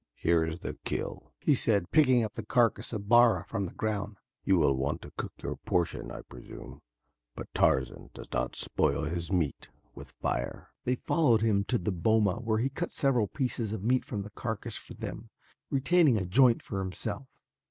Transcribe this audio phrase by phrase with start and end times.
[0.15, 4.17] "Here is the kill," he said, picking the carcass of Bara from the ground.
[4.43, 6.81] "You will want to cook your portion, I presume,
[7.35, 12.37] but Tarzan does not spoil his meat with fire." They followed him to the boma
[12.37, 15.29] where he cut several pieces of meat from the carcass for them,
[15.69, 17.27] retaining a joint for himself.